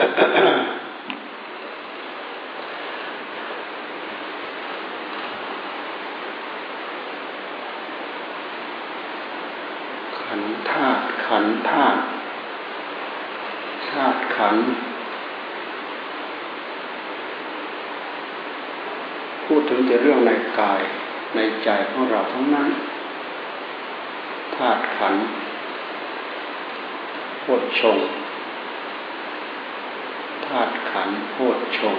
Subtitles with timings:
[0.00, 0.04] ขั
[10.40, 12.00] นธาตุขันธาตุ
[13.88, 14.56] ธาตุขัน
[19.44, 20.80] พูดถึงแต่เรื่องในกาย
[21.34, 22.68] ในใจของเราทั้งนั้น
[24.56, 25.14] ธาตุขัน
[27.40, 27.44] โพ
[27.80, 27.98] ชง
[30.50, 31.98] ธาตุขันโพชฌง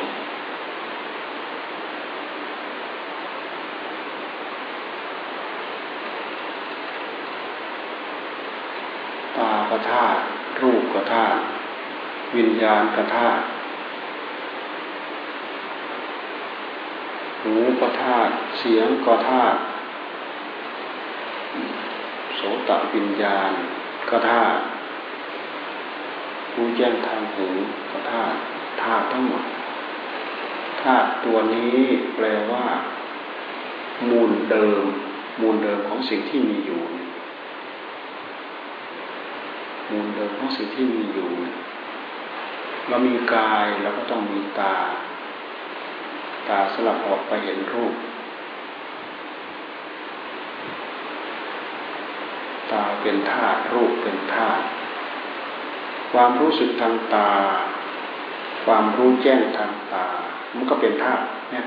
[9.37, 10.21] ตากระธาตุ
[10.61, 11.41] รูปกระธาตุ
[12.35, 13.43] วิญญาณกระธาตุ
[17.41, 19.59] หูกระธาตุเสียงกระธาตุ
[22.35, 23.51] โสตวิญญาณ
[24.09, 24.61] กระธาตุ
[26.53, 27.47] ผู้แจ้งทางหู
[27.91, 28.37] กระธาตุ
[28.81, 29.43] ธาตุทั้งหมด
[30.81, 31.77] ธาตุตัวนี้
[32.15, 32.65] แปลว่า
[34.09, 34.85] มูลเดิม
[35.41, 36.83] มูลเดิมของสิ่งที่มีอยู่
[39.91, 41.31] มูลเดิมของสิ่งที่มีอยู่
[42.87, 44.75] เรามีกายเราก็ต้องมีตา
[46.47, 47.95] ตาสลับออกไปเห็นรูป
[52.71, 54.65] ตาเป็นธาตุรูปเป็นธาตุ
[56.11, 57.29] ความรู้สึกทางตา
[58.65, 60.05] ความรู้แจ้งทางตา
[60.53, 61.65] มันก็เป็นธาตุเนี่ย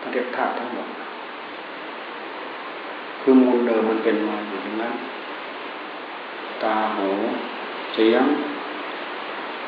[0.00, 0.88] ท่านเรียกธาตุทั้งหมด
[3.20, 4.94] คือมูลเดิมมันเป็นมาอยู่อย่างนั้น
[6.62, 7.08] ตาหู
[7.94, 8.24] เสียง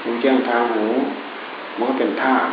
[0.03, 0.87] หูแจ้งทางหู
[1.77, 2.53] มันก็เป็นธาตุ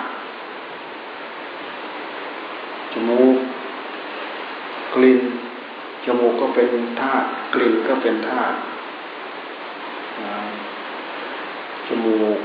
[2.91, 3.35] จมูก
[4.95, 5.21] กลิ่น
[6.05, 6.69] จมูกก็เป็น
[7.01, 8.57] ธาตุกลิ่นก็เป็นธาตุ
[11.87, 11.89] จ
[12.21, 12.39] มูก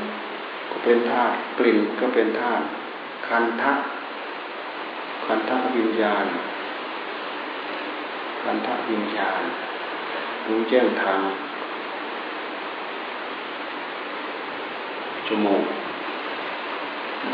[0.70, 2.64] ก็เป็นธาตุกลิ่นก็เป็นธาตุ
[3.28, 3.72] คันทะ
[5.26, 6.26] คันทะวิญญาณ
[8.42, 9.42] คันทะวิญญาณ
[10.46, 11.20] รู้แจ้งทาง
[15.26, 15.64] จมูก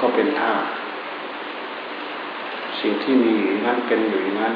[0.01, 0.69] ก็เป็นธาตุ
[2.81, 3.37] สิ่งที่มี
[3.67, 4.55] นั้นเป็นอยู่นั้น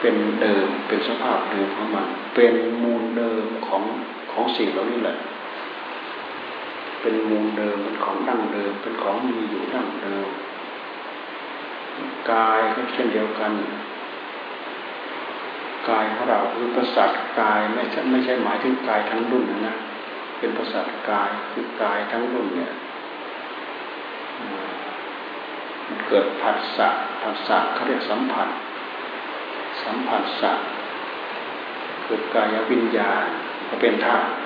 [0.00, 3.82] เป็นเดิมเป็นสภาพเดิมของมัน เป็นมูลเดิมของ
[4.32, 5.16] ของสิ่งเหล่านี้แหละ
[7.04, 10.28] เป็นมูลเดิมเป็นของดั้งเดิม เป็นของมีอยู่ดั้งเดิม
[12.32, 13.52] กายก็เช่นเดียวกัน
[15.88, 17.10] กายของเราคือประสาท
[17.40, 19.76] กายไม่ใช่ไม่ใช่หมายถึงกายทั้งรุ่นนะ
[20.38, 22.72] เป็นประสาทกายคือกายทั้งรุ่นเนี่ย
[25.86, 26.88] มันเกิดผัสสะ
[27.22, 28.48] ผัสสะเขาเรียกสัมผัส
[29.84, 30.52] สัมผัสสะ
[32.04, 33.24] เกิดกายวิญญาณ
[33.68, 34.43] ก็เป็นธาตุ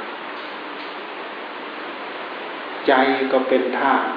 [2.88, 2.94] ใจ
[3.32, 4.08] ก็เป็นธาตุ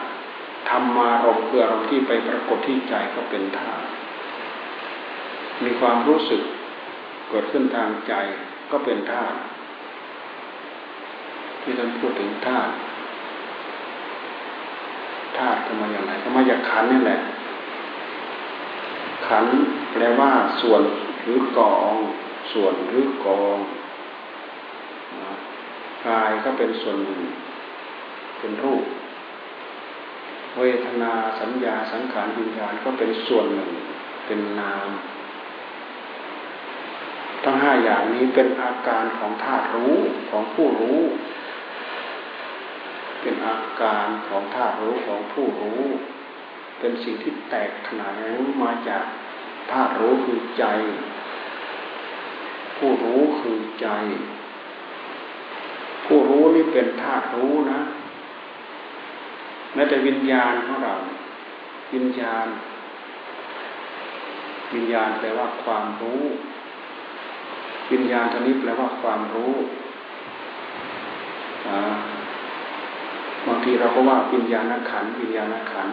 [0.70, 3.86] ธรรมารมคืออารมณ์ที่ไปปรากฏที่ใจก็เป็นธาตุ
[5.64, 6.42] มีความรู้สึก
[7.30, 8.14] เกิดขึ้นทางใจ
[8.72, 9.38] ก็เป็นธาตุ
[11.62, 12.72] ที่ท่านพูดถึงธาตุ
[15.38, 17.22] ธาตุก็มาอย่างไรก็มาจากขันนี่แหละ
[19.28, 19.46] ขัน
[19.92, 20.31] แปลว่า
[20.62, 20.81] ส่วน
[21.24, 21.94] หรือกอง
[22.54, 23.58] ส่วนหรือกอง
[26.08, 27.22] กายก็เป็นส่วนหนึ่ง
[28.41, 28.85] เป็นรูป
[30.59, 33.72] เวทนาสัญญาสังขารวิญญาณก็เป็นส่วนหนึ่ง
[34.25, 34.90] เป็นนาม
[37.44, 39.96] ทั้งห้าอย่างนี้เป็นอาการของธาตุรู้
[40.30, 41.00] ของผู้รู้
[43.22, 45.84] เป็นอาการของธาตุรู้ของผู้รู้
[46.80, 48.13] เป็นสิ่งที่แตกขนาน
[48.63, 49.03] มาจาก
[49.72, 50.66] ธาตุรู้คือใจ
[52.78, 53.88] ผู้รู้คือใจ
[56.06, 57.81] ผู้รู้นี่เป็นธาตุรู้นะ
[59.74, 60.94] แม้แต่วิญญาณของเรา
[61.94, 62.48] วิญญาณ
[64.74, 66.24] วิญญาณแปลว่าความรู้
[67.92, 69.54] วิญญาณท่านี้แปลว่าความรู้
[73.48, 75.90] บางทีเราก็ว่าวิญญาณขันวิญญาณขัน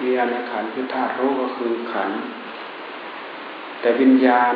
[0.00, 2.10] วิญญาณขันคือธาตุรู้ก็คือขัน
[3.80, 4.54] แต่วิญญาณ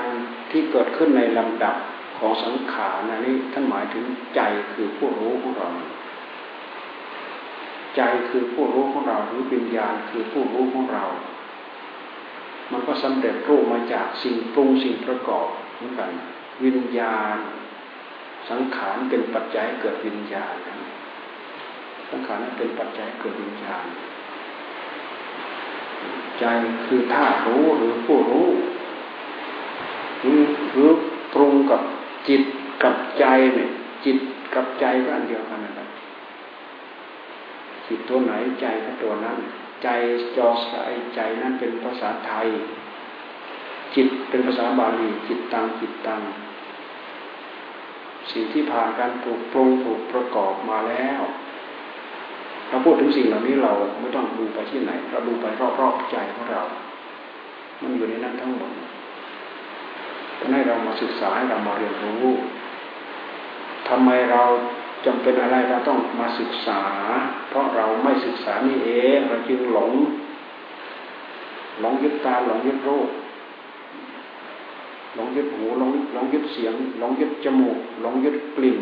[0.51, 1.77] ที่เกิดขึ้นในลำดับ
[2.19, 4.05] ของสังขารนนี่ท่านหมายถึง
[4.35, 4.41] ใจ
[4.73, 5.69] คือผู้รู้ของเรา
[7.97, 11.05] ใจคือผู้รู้ของเราหรือวิญญาณคือผู้รู้ของเรา
[12.73, 16.11] มันก็สำเร็จรูปมาจากสิ่งปรุงสิ่งประกอบเหมือนกัน
[16.65, 17.37] วิญญาณ
[18.51, 20.55] สังขารเป็นปัจจัยเกิดวิญญาณ
[22.11, 23.87] สังขารนั้นเป็นปัจจัยเกิดวิญญาณ
[26.39, 26.45] ใจ
[26.87, 28.49] คือธาตุรู้หรือผู้รู้
[30.21, 30.41] หรือ
[30.73, 30.91] หรือ
[31.33, 31.83] ปรุงกับ
[32.29, 32.43] จิต
[32.83, 33.69] กับใจเนี่ย
[34.05, 34.19] จิต
[34.55, 35.89] กับใจก็อันเดียวกันนะครับ
[37.89, 39.39] จิตตัวไหนใจก็ตัวนั้น
[39.83, 39.89] ใจ
[40.37, 42.49] จอสายใจนั้นเป็นภาษาไทย
[43.95, 46.23] จิตเป็นภาษาบาลีจิตตังจิตตัง
[48.33, 51.23] สิ่งที่ผ่านการถูกปรุงถูกประกอบมาแล้ว
[52.69, 55.47] เราพูดถึงสิ่งเหล่านี้เราไม่ต้องดูไปที่ไหน เราดูไป
[55.81, 56.63] รอบๆใจของเรา
[57.83, 58.71] มันอยู่ในนั้นทั้งหมด
[60.39, 62.27] ทำให้เรามาศึกษาให้เรามาเรียนรู้
[63.89, 64.43] ทำไมเรา
[65.05, 66.83] จำเป็นอะไรเราต้องมาศึกษา
[67.49, 69.93] เพราะเราไม่ศึกษานี่เองเราจึงหลง
[71.81, 73.11] หลงยึดตาหลงยึดรูป
[75.15, 78.79] หลงยึดหูหลงหลงยึดเสียง หลงยึดจมูก หลงยึดกลิ่น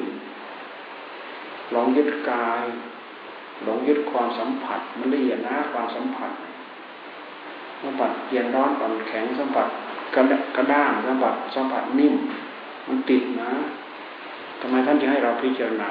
[1.72, 2.64] หลงยึดกาย
[3.64, 6.32] หลงยึดความสัมผัสมันละเอียดนะความสัมผัส
[7.80, 9.66] สัมผัสเย็นร้อนอ่อนแข็งสัมผัส
[10.14, 10.22] กระ
[10.56, 12.14] กระด้างสัมผัสสัมผัสนิ่ม
[12.86, 13.52] มันติดนะ
[14.66, 15.90] ทำไมท่านจะให้เราพิจารณา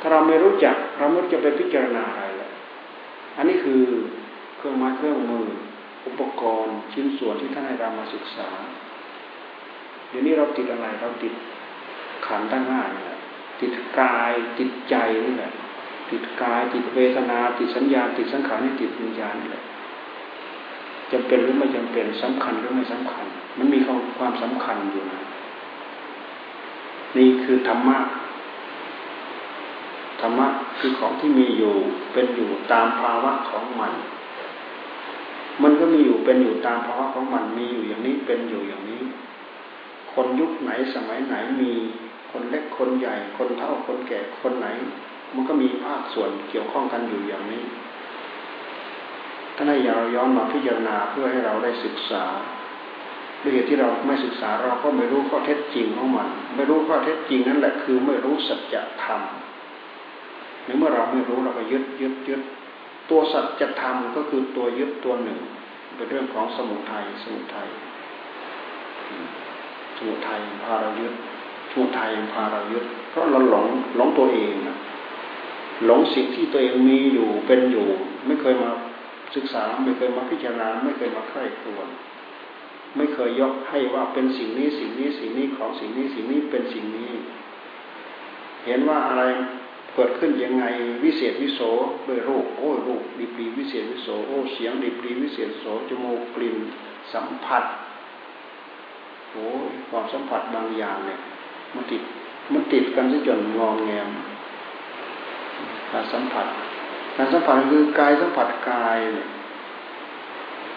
[0.00, 2.50] ถ้าเราไม่รู้จักเราไม่จะไปพิจารณาอะไรเลย
[3.36, 3.82] อันนี้คือ
[4.56, 5.46] เครื่องไม้เครื่องมือ
[6.06, 8.48] อุปกรณ์ชิ้นส่วนที่ท่านให้เรามาศึกษา
[10.08, 11.32] เดี๋ยวนี้เราติดอะไรเราติด
[12.26, 13.16] ขันตั้งห้าเนี่ย
[13.60, 15.52] ติดกายติดใจนี่แหละ
[16.10, 19.64] ติดกายติดเวทนา ติดสัญญา ติดสังขารนี่ติดวิญญาณนี่แหละ
[21.12, 23.24] จำเป็นหรือไม่จำเป็นสำคัญหรือไม่สำคัญ
[23.58, 23.78] มันมี
[24.18, 25.22] ความสำคัญอยู่นะ
[27.18, 27.98] นี่คือธรรมะ
[30.20, 30.46] ธรรมะ
[30.78, 31.74] คือของที่มีอยู่
[32.12, 33.92] เป็นอยู่ตามภาวะของมัน
[35.62, 39.02] มันก็มีอยู่เป็นอยู่ตามภาวะของมัน มีอยู่อย่างนี้เป็นอยู่อย่างนี้
[40.12, 41.72] คนยุคไหนสมัยไหนมี
[42.30, 44.68] คนเล็กคนใหญ่ คนเฒ่าคนแก่คนไหน
[45.34, 47.62] มันก็มีภาคส่วนเกี่ยวข้องกันอยู่อย่างนี้
[49.56, 52.24] ถ้านอย่าเราย้อนมาพิจารณาเพื่อให้เราได้ศึกษา
[53.44, 59.20] ด้วยเหตุที่เราไม่ศึกษาเราก็ไม่รู้ข้อเท็จจริงของมัน ไม่รู้ข้อเท็จจริงนั่นแหละคือไม่รู้สัจธรรม
[60.64, 62.40] ในเมื่อเราไม่รู้เราก็ยึดยึดยึด
[63.10, 65.38] ตัวสัจธรรมก็คือตัวยึดตัวหนึ่ง
[65.96, 67.68] เป็นเรื่องของสมุทัยสมุทัย
[69.96, 71.14] สมุทัยพาเรายึด
[71.70, 74.76] สมุทัยพาเรายึด เพราะเราหลงหลงตัวเองนะ
[75.84, 77.88] หลงสิ่งที่ตัวเองมีอยู่เป็นอยู่
[78.26, 78.70] ไม่เคยมา
[79.36, 81.88] ศึกษาไม่เคยมาพิจารณาไม่เคยมาใคร่ครวญ
[82.96, 87.12] ไม่เคยยกให้ว่าเป็นสิ่งนี้สิ่งนี้สิ่งนี้ของสิ่งนี้สิ่งนี้เป็นสิ่งนี้
[88.66, 89.22] เห็นว่าอะไร
[89.94, 90.64] เกิดขึ้นยังไง
[91.04, 91.60] วิเศษวิโส
[92.08, 96.56] ด้วยรูปโอ้รูปดีปรีวิเศษวิโสโอ้เสียงดีปรีวิเศษโสจมูกกลิ่น
[97.12, 97.64] สัมผัส
[99.30, 99.46] โอ้
[99.90, 101.20] ความสัมผัสบางอย่างเนี่ย
[101.74, 102.02] มันติด
[102.52, 104.08] มันติดกันซะจนงองแงม
[105.92, 106.46] การสัมผัส
[107.16, 109.28] การสัมผัสคือกายสัมผัสกายเนี่ย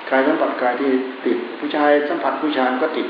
[0.10, 0.90] กายสัมผัสกายที่
[1.26, 3.08] ติด ผู้ชายสัมผัสผู้ชายก็ติด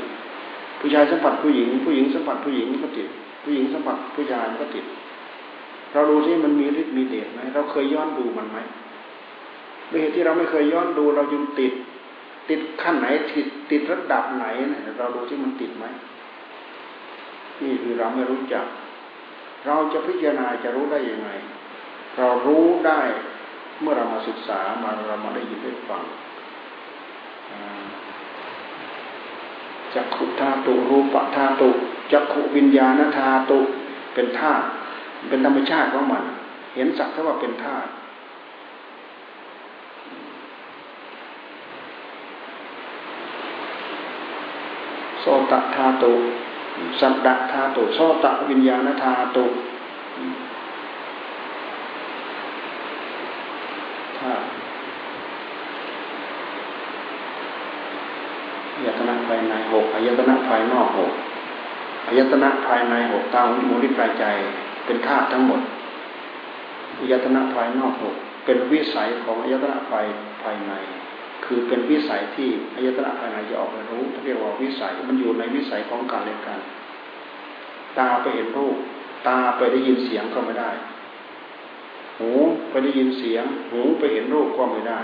[0.80, 3.08] ผู้ชายสัมผัสผู้หญิง ผู้หญิงสัมผัสผู้หญิงก็ติด
[3.42, 4.84] ผู้หญิงสัมผัสผู้ชายก็ติด
[5.92, 8.58] เราดูที่มันมีฤทธิ์มีเดชไหมเราเคยย้อนดูมันไหม
[9.90, 11.72] ด้วยเหตุที่เราไม่เคยย้อนดูเราจึงติด
[12.48, 14.46] ติดขั้นไหนติดติดระดับไหน
[14.98, 15.84] เราดูที่มันติดไหม
[17.62, 18.66] นี่คือเราไม่รู้จัก
[19.66, 21.30] เราจะพิจารณาจะรู้ได้ยังไง
[22.18, 23.00] เรารู้ได้
[23.80, 26.02] เมื่อเรามาศึกษามาเรามาได้ยินได้ฟัง
[29.94, 31.70] จักขุธาตุรูปธาตุ
[32.12, 33.58] จักขุวิญญาณธาตุ
[34.14, 34.66] เป็นธาตุ
[35.28, 36.24] เป็นธรรมชาติของมัน
[36.74, 37.90] เห็นสักเท่าว่าเป็นธาตุ
[45.20, 46.12] โสตธาตุ
[47.00, 49.44] สัตตธาตุโสตวิญญาณธาตุ
[54.18, 54.48] ธาตุ
[58.74, 61.12] อายตนะ ภายในหกอายตนะภายนอกหก
[62.06, 64.24] อายตนะภายในหกตามมูลิกายใจ
[64.86, 65.60] เป็นธาตุทั้งหมด
[66.98, 70.06] อายตนะภายนอกหกเป็นวิสัยของอายตนะภาย
[70.42, 70.72] ภายใน
[71.44, 76.58] คือเป็นวิสัยที่อายตนะภายในจะออกไปรู้เรียกว่าวิสัยมันอยู่ในวิสัยของการเรียนกัน
[77.98, 78.76] ตาไปเห็นรูป
[79.28, 80.70] ตาไปได้ยินเสียงก็ไม่ได้
[82.18, 82.30] หู
[82.70, 85.00] ไปได้ยินเสียง หูไปเห็นรูปก็ไม่ได้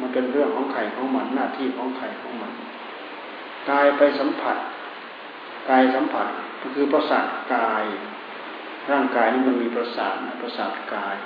[0.00, 2.52] มันเป็นเรื่องของใครของมันหน้าที่ของใครของมัน
[3.70, 4.56] กายไปสัมผัส
[5.70, 6.26] กายสัมผัส
[6.62, 7.84] ก็คือประสาทกาย
[8.90, 11.16] ร่างกายนี่มันมีประสาทประสาทกาย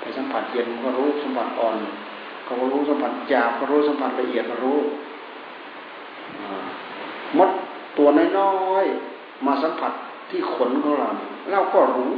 [0.00, 1.78] ไปสัมผัสเย็นก็รู้สัมผัสอ่อน
[2.46, 4.78] ก็รู้สัมผัสหยาบก็รู้สัมผัสละเอียดก็รู้
[7.38, 7.50] มด
[7.98, 9.92] ตัวน้อยๆมาสัมผัส
[10.30, 11.08] ที่ขนของเรา
[11.50, 12.16] เราก็รู้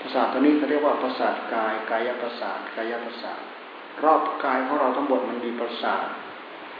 [0.00, 3.40] ประสาทตัวนี้เขาเรียกว่าประสาทกายกายประสาทกายประสาท
[4.04, 6.06] รอบกายของเราทั้งหมดมันมีประสาท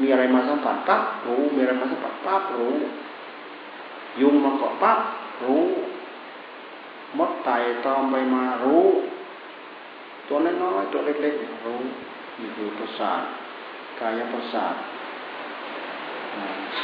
[0.01, 2.75] มีอะไรมาสัมผัสปั๊บรู้มีอะไรมาสัมผัสปั๊บรู้
[4.21, 4.99] ยุงมาเกาะปั๊บ
[5.45, 5.65] รู้
[7.19, 8.85] มดไต่ตอมไปมารู้
[10.29, 11.81] ตัวน้อยๆตัวเล็กๆรู้
[12.41, 13.23] นี่คือประสาท
[14.01, 14.75] กายประสาท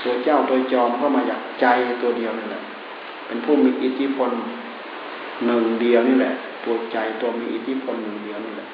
[0.03, 1.67] ตัวเจ้าตัวจอมก็มาจากใจ
[2.03, 2.63] ตัวเดียวนี่แหละ
[3.27, 4.31] เป็นผู้มีอิทธิพล
[5.45, 8.69] หนึ่งเดียวนี่แหละ ตัวใจตัวมีอิทธิพลหนึ่งเดียวนี่แหละ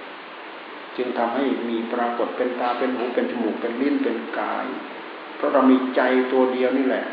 [0.96, 4.66] จึงทำให้มีปรากฏเป็นตาเป็นหูเป็นจมูกเป็นลิ้นเป็นกาย
[5.36, 6.02] เพราะเรามีใจ
[6.32, 7.04] ตัวเดียวนี่แหละ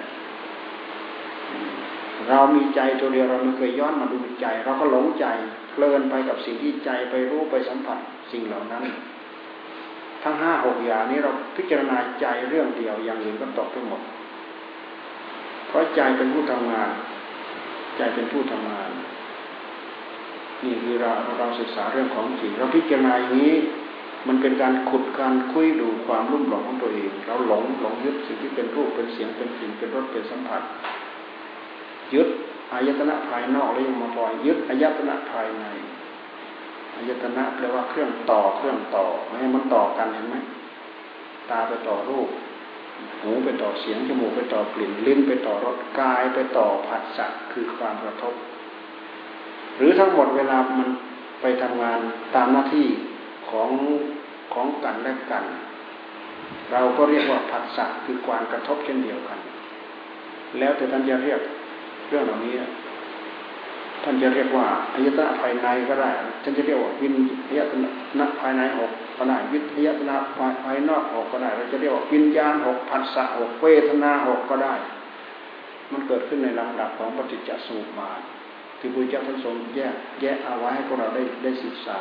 [2.30, 5.26] เรามีใจตัวเดียวเราไม่เคยย้อนมาดูใจ เราก็หลงใจ
[5.72, 8.00] เพลินไปกับสิ่งที่ใจไปรู้ไปสัมผัส
[8.32, 8.84] สิ่งเหล่านั้น
[10.24, 14.02] ทั้งห้าหกอย่างนี้เราพิจารณาใจเรื่องเดียวอย่างอื่นก็ตกไปหมด
[15.68, 16.92] เพราะใจเป็นผู้ทำงาน
[17.98, 18.90] ใจเป็นผู้ทำงาน
[20.64, 23.56] นี่คือเราเราศึกษาเรื่องของจิตเราพิจารณาอย่างนี้
[24.28, 30.62] มันเป็นการขุดการคุยดูความรุ่มหลงของตัวเอง เราหลงหลงยึดสิ่งที่เป็นรูปเป็นเสียงเป็นกลิ่นเป็นรสเป็นสัมผัส
[32.14, 32.28] ยึด
[32.72, 35.66] อายตนะภายนอกแล้วยังมาปล่อยยึดอายตนะภายใน
[36.96, 40.36] อายตนะแปลว่าเครื่องต่อเครื่องต่อไม่ให้มันต่อกันเห็นไหม
[41.52, 42.30] ตาไปต่อรูป
[43.22, 48.34] หูไปต่อเสียงจมูกไปต่อกลิ่นลิ้นไปต่อรสกายไปต่อผัสสะคือความกระทบ
[49.80, 50.90] หรือทั้งหมดเวลามัน
[51.42, 52.00] ไปทำงาน
[52.36, 52.88] ตามหน้าที่
[53.50, 53.70] ของ
[54.54, 55.44] ของกันและกัน
[56.72, 59.40] เราก็เรียกว่าผัสสะคือความกระทบเช่นเดียวกัน
[60.60, 61.40] แล้วแต่ท่านจะเรียก
[62.10, 62.54] เรื่องเหล่านี้
[64.04, 66.12] ท่านจะเรียกว่าอายตนะภายในก็ได้
[66.44, 67.14] ท่านจะเรียกว่าวิน
[67.48, 67.74] อายต
[68.20, 70.16] นะภายในหกก็ได้วิทยตนะ
[70.64, 74.74] ภายนอกหกก็ได้ เราจะเรียกว่าวิญญาณหกผัสสะหกเวทนาหกก็ได้
[75.92, 78.22] มันเกิดขึ้นในลำดับของปฏิจจสมุปบาท
[78.80, 82.00] ที่พระเจ้าท่านทรงแยกแยกเอาไว้ให้พวกเราได้ได้ศึกษา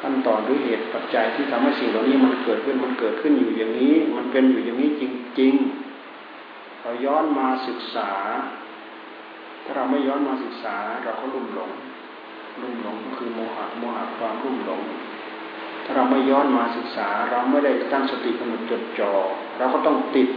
[0.00, 5.02] ขั้นตอนหรือเหตุปัจจัยที่ทำให้สิ่งเหล่านี้มันเกิดขึ้นมันเกิดขึ้นอยู่อย่างนี้ มันเป็นอยู่อย่างนี้จ
[5.40, 8.10] ริงๆเราย้อนมาศึกษา
[9.64, 11.70] ถ้าเราไม่ย้อนมาศึกษาเราก็ลุ่มหลง
[12.62, 14.82] ลุ่มหลงก็คือโมหะโมหะความลุ่มหลง
[15.84, 19.12] ถ้าเราไม่ย้อนมาศึกษา เราไม่ได้ตั้งสติกำหนดจดจ่อ
[19.58, 20.28] เราก็ต้องติด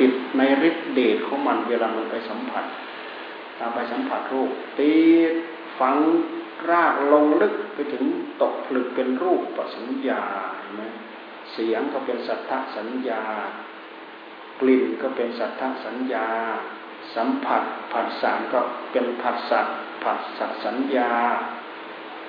[0.00, 2.64] ติดในฤทธิเดชของมันเวลามันไปสัมผัส
[3.58, 4.92] ตามไปสัมผัสรูปตี
[5.78, 5.96] ฝัง
[6.70, 8.04] รากลงลึกไปถึง
[8.42, 10.22] ตกผลึกเป็นรูปปสัญญา
[10.56, 10.82] เห็นไหม
[11.52, 13.22] เสียงก็เป็นสัทธสัญญา
[14.60, 16.28] กลิ่นก็เป็นสัทธสัญญา
[17.14, 17.62] สัมผัส
[17.92, 18.60] ผัสสารก็
[18.92, 19.60] เป็นผัสสะ
[20.02, 21.12] ผัสสะสัญญา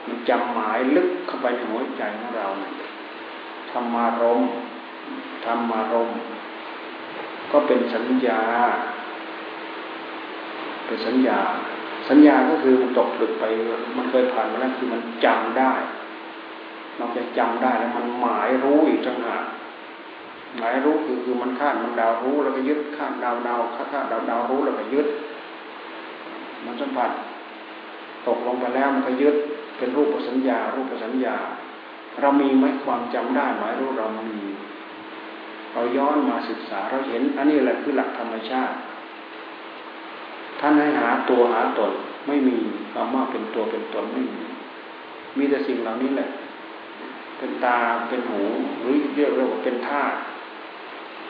[0.07, 2.47] มันจำหมายลึกเข้าไปในหัวใจของเรา
[3.71, 4.41] ธรรมารม
[5.45, 6.11] ธรรมารม
[7.51, 8.41] ก็เป็นสัญญา
[10.89, 11.39] เป็นสัญญา
[12.09, 13.43] สัญญาก็คือมันตกหลุดไป
[13.97, 15.73] มันเคยผ่านมาแล้วคือมันจำได้
[16.99, 19.43] นอกจากจำได้แล้วมันหมายรู้อีกจังหาก
[20.57, 25.07] หมายรู้คือคือมันคาดมันดาวรู้แล้วก็ยึดคาดดาวดาวคาดคาดดาวดาวรู้แล้วก็ยึด
[26.65, 27.11] มันสัมผัส
[28.27, 29.35] ตกลงไปแล้วมันก็ยึด
[29.77, 31.35] เป็นรูปสัญญา รูปสัญญา
[32.21, 34.39] เรามีไหมความจำได้หมายรู้เรามี
[35.73, 38.75] เราย้อนมาศึกษาเราเห็น อันนี้แหละคือหลักธรรมชาติ
[40.59, 41.91] ท่านให้หาตัวหาตน
[42.27, 42.57] ไม่มี
[42.93, 44.43] คำว่าเป็นตัวเป็นตนไม่มี
[45.37, 46.29] มีแต่สิ่งเหล่านี้แหละ
[47.37, 47.77] เป็นตา
[48.09, 48.41] เป็นหู
[48.81, 50.17] หรือเรียกว่าเป็นธาตุ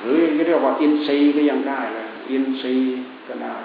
[0.01, 3.55] หรือเรียกว่าอินทรีย์ก็ยังได้เลยอินทรีย์ก็ได้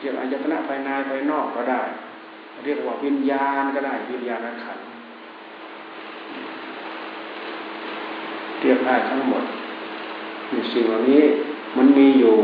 [0.00, 1.82] เรียกอายตนะภายในภายนอกก็ได้
[2.64, 4.78] เรียกว่าวิญญาณก็ได้ วิญญาณขัน
[8.60, 9.44] เรียกได้ทั้งหมด
[10.72, 11.22] สิ่งเหล่านี้
[11.76, 12.36] มันมีอยู่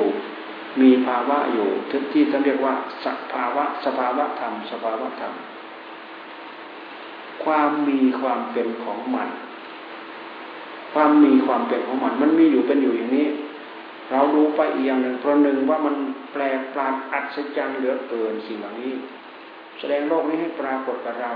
[0.81, 1.69] มีภาวะอยู่
[2.13, 5.35] ที่ท่านเรียกว่าสภาวะสภาวะธรรม สภาวะธรรม
[7.45, 9.29] ความมีความเป็นของมัน
[10.93, 13.29] ความมีความเป็นของมัน มันมีอยู่เป็นอยู่อย่างนี้
[14.11, 15.95] เราดูไปอีกอย่างหนึ่งประหนึ่งว่ามัน
[16.33, 18.93] แปลกปราดอัศจรรย์เหลือเกินสิ่งเหล่านี้
[19.79, 21.33] แสดงโลกนี้ให้ปรากฏกับเรา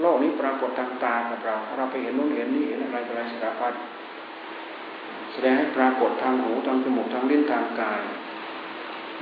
[0.00, 3.72] โลกนี้ปรากฏทางตากับเรา เราไปเห็นนู่นเห็นนี่เห็นอะไรอะไรสารพัด
[5.36, 8.02] สดงให้ปรากฏทางหูทางจมูกทางลิ้นทางกาย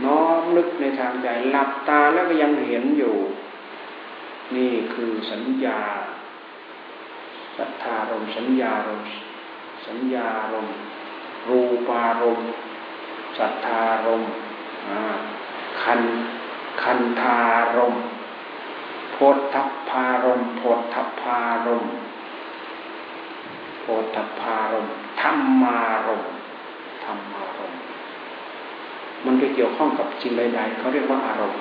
[0.04, 3.16] น้อมนึกในทางใจหลับตาแล้วก็ยังเห็นอยู่
[4.56, 5.80] นี่คือสัญญา
[7.56, 9.02] สัทธารมสัญญารม
[9.87, 10.68] สัญญารม
[11.49, 12.40] รูปารม
[13.38, 14.23] สัทธารม
[15.83, 16.00] คัน
[16.83, 17.38] คันธา
[17.76, 17.94] รม
[19.12, 19.16] โพ
[19.54, 19.56] ธ
[19.88, 20.62] พารมโพ
[20.94, 21.85] ธพารม
[23.80, 24.88] โพธพารม
[25.31, 26.25] รรมารม
[27.04, 27.75] ธรรมารม
[29.25, 31.61] มันไปเกี่ยวข้องกับสิ่งใดๆเขาเรียกว่าอารมณ์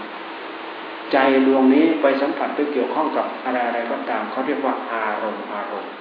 [1.12, 1.18] ใจ
[1.48, 5.94] ดวงนี้ไปสัมผัสไปเกี่ยวข้องกับอะไรอะไรก็ตามเขาเรียกว่าอารมณ์อารมณ์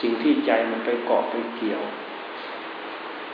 [0.00, 1.82] สิ่งที่ใจมันไปเกาะไปเกี่ยว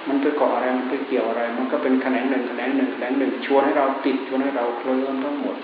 [0.09, 5.57] มันไปเกาะอะไรมันไปเกี่ยวอะไร มันก็เป็นแขนงหนึ่งแขนงหนึ่งแขนงหนึ่งชวนให้เราติดชวนให้เราเคลิ้มทั้งหมด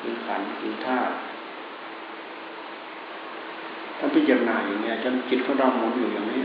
[0.00, 0.98] คือขันคือท่า
[3.98, 6.42] ถ้าพิจารณาอย่างนี้จนจิตของเราหมุนอยู่อย่างนี้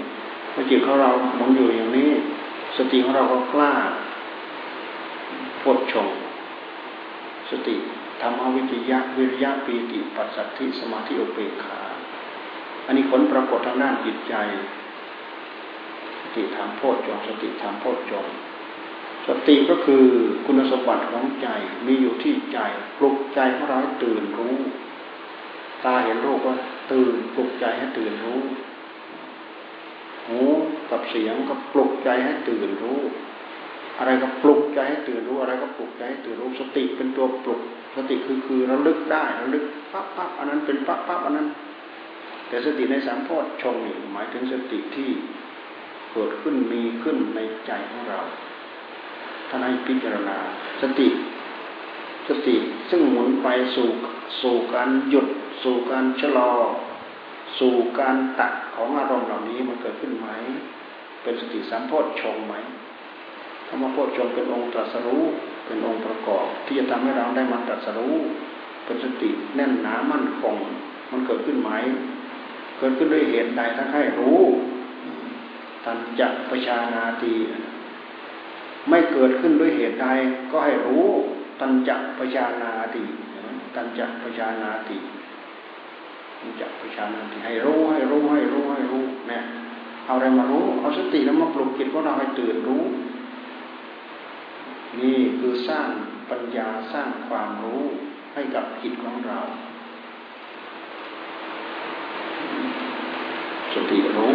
[0.53, 2.11] พอจิตของเราหมุนอยู่อย่างนี้
[2.77, 3.73] สติของเราก็กล้า
[5.61, 6.07] พดชง
[7.49, 7.75] สติ
[8.21, 11.79] ธรรมวิจยะวิริยะปีติปัสสัทธิสมาธิอุเบกขา
[12.85, 14.35] อันนี้ผลปรากฏทางด้านจิตใจ
[16.21, 18.25] สติธรรมโพชฌงสติธรรมโพชฌง
[19.27, 20.05] สติก็คือ
[20.45, 21.47] คุณสมบัติของใจ
[21.85, 22.57] มีอยู่ที่ใจ
[22.97, 24.57] ปลุกใจของเราให้ตื่นรู้
[25.85, 26.51] ตาเห็นรูปก็
[26.91, 28.41] ตื่นปลุกใจให้ตื่นรู้
[30.27, 30.41] หู
[30.91, 32.99] กับเสียงก็ปลุกใจให้ตื่นรู้
[33.99, 37.61] อะไรก็ปลุกใจให้ตื่นรู้ อะไรก็ปลุกใจให้ตื่นรู้ สติเป็นตัวปลุก
[37.95, 41.47] สติคือคือระลึกได้ระลึกปั๊บปั๊บอันนั้นเป็นปั๊บปั๊บอันนั้น
[42.47, 45.09] แต่สติในสามพอดชงนี่หมายถึงสติที่
[46.11, 48.19] เกิดขึ้นมีขึ้นในใจของเรา
[49.49, 50.37] ท่านให้พิจารณา
[50.81, 51.07] สติ
[52.27, 52.55] สติ
[52.89, 53.87] ซึ่งหมุนไปสู่
[54.41, 55.27] สู่การหยุด
[55.63, 56.51] สู่การชะลอ
[57.59, 60.27] สู่การตัดของอารมณ์เหล่านี้มันเกิดขึ้นไหม
[61.23, 61.91] เป็นสติสามโพ
[62.21, 62.53] ชงไหม
[63.67, 65.23] ธรรมโพชงเป็นองค์ตรัสรู้
[65.65, 68.15] เป็นองค์ประกอบ ที่จะทำให้เราได้มาตรัสรู้
[68.85, 70.55] เป็นสติแน่นหนามั่นคง
[71.11, 71.71] มันเกิดขึ้นไหม
[72.77, 74.39] เกิดขึ้นด้วยเหตุใดท่านให้รู้
[75.85, 77.33] ตันจะประชานาตี
[78.89, 80.07] ไม่เกิดขึ้นด้วยเหตุใด
[80.51, 81.05] ก็ให้รู้
[81.59, 83.03] ตันจะประชานาตี
[83.75, 84.97] ตันจะประชานาตี
[86.43, 89.43] ตันจะประชานาตีให้รู้ให้รู้ให้รู้ให้รู้เนี่ย
[90.05, 92.83] เอาอะไรมารู้เอาสติแล้วมาปลุกจิตของเราให้ตื่นรู้
[94.99, 95.87] นี่คือสร้าง
[96.29, 97.83] ปัญญาสร้างความรู้
[98.33, 99.39] ให้กับจิตของเรา
[103.73, 104.33] สติรู้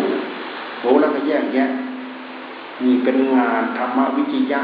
[0.84, 1.70] รู้แล้วก็แยกแยะ
[2.82, 4.60] มีเป็นงานธรรมวิจยะ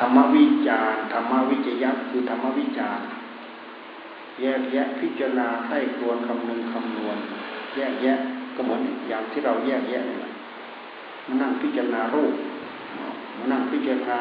[0.00, 2.98] ธรรมวิจารธรรมวิจยะคือธรรมวิจาร
[4.40, 7.16] แยกแยะพิจารณาให้ครวนคำนึงคำนวณ
[7.76, 8.18] แยกแยะ
[8.54, 10.32] ก็เหมือนอย่างที่เราแยกแยะนี่แหละ
[11.26, 12.34] มานั่งพิจารณารูป
[13.38, 14.18] มานั่งพิจารณา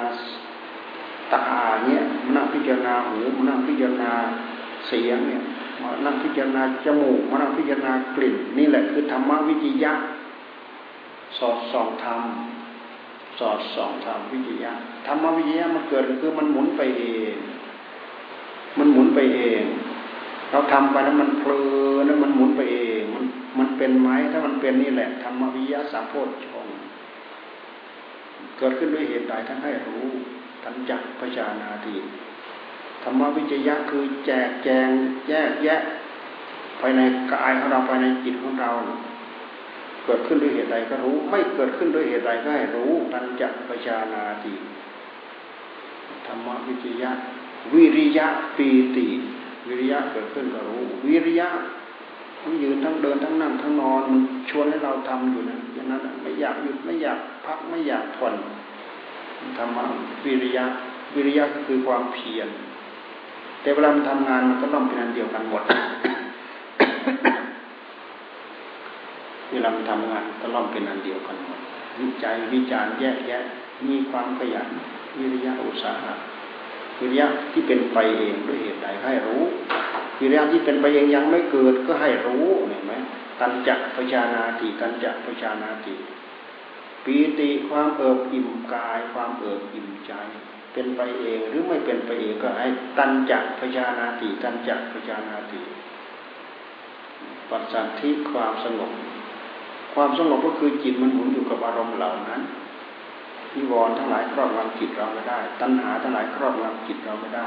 [1.33, 1.43] ตา
[1.85, 4.11] เนี้ยมานั่งพิจารณาหูมานั่งพิจารณา
[4.87, 5.43] เสียงเนี่ย
[5.81, 9.93] มานั่งพิจารณาจมูกมานั่งพิจารณากลิ่น นี่แหละคือธรรมวิจิยะ
[11.37, 12.21] สอดส่องธรรม
[13.39, 14.71] สอดส่องธรรมวิจิยะ
[15.05, 17.35] ธรรมวิจิยะมันเกิดคือมันหมุนไปเอง
[18.77, 19.63] มันหมุนไปเอง
[20.51, 21.61] เราทำไปแล้วมันเพลิ
[21.99, 23.25] นแล้วมันหมุนไปเอง มัน
[23.59, 26.67] มันเป็นไหมถ้ามันเป็นนี่แหละธรรมวิยะสามโพชฌง
[28.57, 30.05] เกิดขึ้นด้วยเหตุใดท่านให้รู้
[30.63, 31.95] ท่านจักพจานาที
[33.03, 34.89] ธรรมวิจยะคือแจกแจง
[35.27, 35.81] แยกแยะ
[36.79, 37.01] ภายใน
[37.33, 38.71] กายของเราภายในจิตของเรา
[40.05, 44.53] เกิดขึ้นด้วยเหตุใดก็รู้ ไม่เกิดขึ้นด้วยเหตุใดก็ให้รู้ตันจักประชานาติ
[46.25, 47.11] ธรรมวิจยะ
[47.73, 49.07] วิริยะปีติ
[49.69, 51.47] วิริยะเกิดขึ้นก็รู้ วิริยะ
[52.41, 58.35] ทั้งยืนทั้งเดินทั้งนั่งทั้งนอนมันชวนให้เราทำอยู่นะอย่างนั้นไม่อยากหยุดไม่อยากพักไม่อยากผ่อน
[59.57, 59.77] ธรรม
[60.25, 60.65] วิริยะ
[61.15, 62.49] วิริยะก็คือความเพียร
[63.61, 65.63] แต่เวลามันทำงานมันก็ต้องเป็นอันเดียวกันหมด
[69.51, 71.59] เวลาทำงานก็ล่อมเป็นอันเดียวกันหมด
[71.99, 73.43] วิจัยวิจารณ์แยกแยะ
[73.87, 74.67] มีความขยัน
[75.19, 76.13] วิริยะอุตสาหะ
[76.99, 79.43] วิริยะที่เป็นไปเองด้วยเหตุใดให้รู้
[80.19, 82.93] วิริยะที่เป็นไปเองยังไม่เกิดก็ให้รู้เห็นไหม
[83.39, 85.95] ตันจักปชานาติตันจักปชานาติ
[87.05, 90.11] ปีติความเอิบอิ่มกาย ความเอิบอิ่มใจ
[90.73, 95.61] เป็นไปเองหรือไม่เป็นไปเองก็ให้ตันจักปชานาติตันจักปชานาติ
[97.49, 98.91] ปัจจัยที่ความสงบ
[99.93, 102.41] ความสงบก็คือจิตมันหมุนอยู่กับอารมณ์เหล่านั้น
[103.57, 107.45] นิวรณ์ทั้งหลายครอบงำจิตเราไม่ได้ ตัณหาทั้งหลายครอบงำจิตเราไม่ได้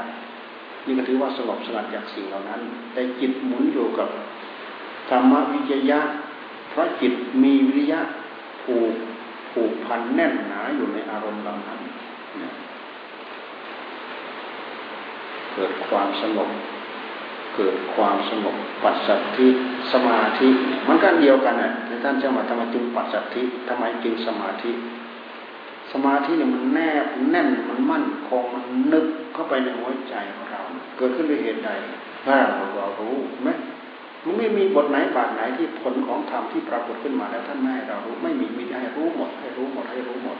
[0.85, 2.61] นี่ก็ถือว่าสงบสงัดจากสิ่งเหล่านั้น
[2.93, 4.07] แต่จิตหมุนอยู่กับ
[5.09, 5.99] ธรรมวิจยะ
[6.69, 7.99] เพราะจิตมีวิริยะ
[8.63, 8.93] ผูก
[9.51, 11.79] ผูกพันแน่นหนาอยู่ในอารมณ์เหล่านั้น
[15.53, 16.49] เกิดความสงบ
[17.55, 19.47] เกิดความสงบปัสสัทธิ
[19.91, 20.47] สมาธิ
[20.87, 24.71] มันก็เดียวกันน่ะในท่านเจ้ามาทำไมจึงปัสสัทธิทำไมจึงสมาธิ
[25.91, 30.61] สมาธิเนี่ยมันแนบแน่นมันมั่นคงมันนึกเข้าไปในหัวใจของเรา
[30.97, 31.69] เกิดขึ้นด้วยเหตุใด
[32.25, 33.49] ถ้าเราเรารู้ไหม
[34.25, 40.37] มันไม่มีบทไหนบาทไหนที่ผลของธรรมที่ปรากฏขึ้นมาแล้วท่านไม่ให้เรารู้ไม่มีมีให้รู้หมด ให้รู้หมดให้รู้หมด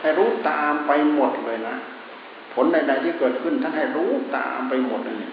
[0.00, 1.76] ให้รู้ตามไปหมดเลยนะ
[2.54, 5.30] ผลใดๆที่เกิดขึ้นท่านให้รู้ตามไปหมดเลย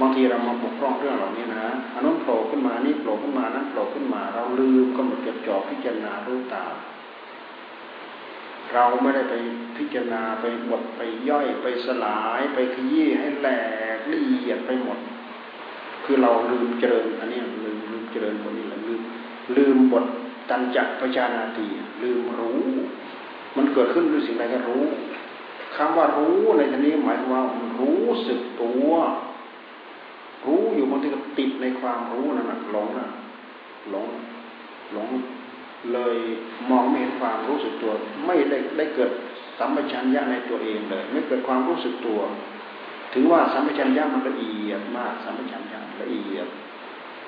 [0.00, 6.72] บางทีเรามาปกครองเรื่องเหล่านี้นะอันนั้นโผล่ขึ้นมานี่โผล่ขึ้นมานั้นโผล่ขึ้นมา เราลืมกำหนดจดจ่อพิจารณารู้ตาม
[8.74, 9.34] เราไม่ได้ไป
[9.76, 13.48] พิจารณาไปบดไปย่อยไปสลายไปขยี้ให้แหล
[13.96, 14.98] กละเอียดไปหมด
[16.04, 19.00] คือเราลืมเจริญอันนี้ลืมลืมเจริญตรงนี้แหละลืม
[19.56, 20.04] ลืมบท
[20.48, 21.66] ตันจักประชานาตี
[22.02, 22.62] ลืมรู้
[23.56, 24.84] มันเกิดขึ้นด้วยสิ่งใดก็รู้
[25.76, 27.42] คำว่ารู้ในที่นี้หมายว่า
[27.80, 28.90] รู้สึกตัว
[30.46, 33.08] รู้อยู่บางทีก็ติดในความรู้นั่นแหละหลงนะ
[33.90, 34.06] หลง
[34.92, 35.08] หลง
[35.92, 36.16] เลย
[36.70, 37.92] มองไม่เห็นความรู้สึกตัว
[38.26, 39.10] ไม่ได้ได้เกิด
[39.58, 42.20] สัมปชัญญะในตัวเองเลย ไม่เกิดความรู้สึกตัว
[43.14, 46.46] ถึงว่าสัมปชัญญะมันละเอียดมากสัมปชัญญะละเอียด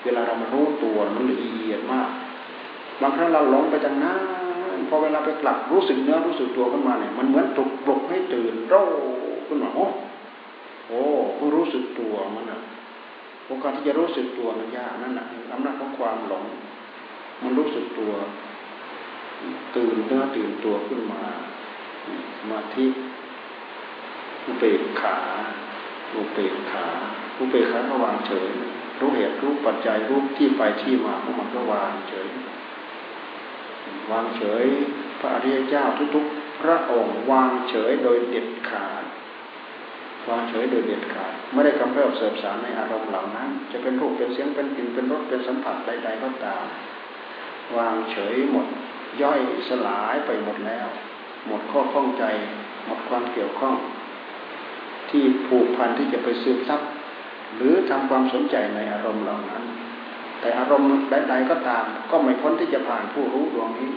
[0.04, 2.10] เวลาเรามารู้ตัวมันละเอียดมาก
[3.00, 8.74] บางครั้งเราหลงไปจังนั้นพอเวลาไปกลับรู้สึกเนื้อรู้สึกตัวขึ้นมาเนี่ยมันเหมือนถูกปลุกให้ตื่นโร
[9.46, 9.86] ขึ้นมาโอ้
[10.88, 11.02] โอ้
[11.36, 12.60] เพิ่งรู้สึกตัวมันอะ
[13.46, 16.44] โอกาสที่จะรู้สึกตัวมันยากนั่นแหละอำนาจของความหลง
[17.42, 18.12] มันรู้สึกตัว
[19.76, 21.22] ตื่นเนื้อตื่นตัวขึ้นมา
[22.38, 22.86] สมาธิ
[24.44, 25.18] อุเบกขา
[26.14, 26.86] อุเบกขา
[27.38, 28.50] อุเบกขาก็วางเฉย
[29.00, 32.28] รู้เหตุรู้ปัจจัยรู้ที่ไปที่มาของมันก็วางเฉย
[34.10, 34.66] วางเฉย
[35.20, 39.04] พระอริยเจ้าทุกๆ พระองค์วางเฉยโดยเด็ดขาด
[40.28, 46.64] วางเฉยโดยเด็ดขาดไม่ได้กำเริบเสบสารในอารมณ์เหล่านั้น จะเป็นรูปเป็นเสียงเป็นกลิ่นเป็นรสเป็นสัมผัสใดๆก็ตาม
[47.78, 48.66] วางเฉยหมด
[49.22, 50.88] ย่อยสลายไปหมดแล้ว
[51.46, 52.24] หมดข้อข้องใจ
[52.86, 53.74] หมดความเกี่ยวข้อง
[55.10, 56.80] ที่ผูกพันที่จะไปซึมซับ
[57.56, 59.64] หรือทำความสนใจในอารมณ์เหล่านั้น
[60.40, 63.90] แต่อารมณ์ใดๆก็ตาม ก็ไม่พ้นที่จะผ่านผู้รู้ดวงนี้